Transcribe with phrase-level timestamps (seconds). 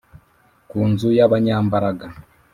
[0.69, 2.07] ku Nzu y Abanyambaraga